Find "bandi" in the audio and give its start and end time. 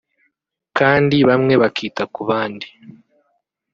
2.29-2.67